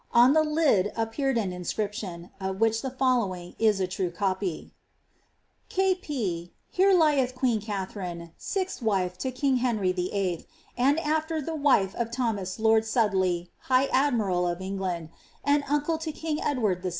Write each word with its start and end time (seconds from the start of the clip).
On 0.13 0.33
the 0.33 0.43
lid 0.43 0.91
appeared 0.95 1.37
an 1.37 1.53
inscription, 1.53 2.31
of 2.39 2.59
which 2.59 2.81
the 2.81 2.89
fol!owiii| 2.89 3.53
is 3.59 3.79
a 3.79 3.85
true 3.85 4.09
copy:— 4.09 4.73
K. 5.69 5.93
P. 5.93 6.53
Here 6.71 6.91
lyeth 6.91 7.35
Qnene 7.35 7.61
Katharine 7.61 8.31
nth 8.35 8.81
wife 8.81 9.15
to 9.19 9.31
Kyng 9.31 9.57
Henry 9.59 9.91
the 9.91 10.09
viuth 10.11 10.47
and 10.75 10.99
after 11.01 11.39
the 11.39 11.53
wif 11.53 11.93
of 11.93 12.09
Thomas 12.09 12.57
lord 12.57 12.81
of 12.81 12.89
Suddeley 12.89 13.49
high 13.65 13.89
Admyrall 13.89 14.51
of 14.51 14.59
England 14.59 15.09
And 15.43 15.61
Tncle 15.65 15.99
to 15.99 16.11
Eyng 16.11 16.43
Edward 16.43 16.81
the 16.81 16.89
▼ 16.89 16.89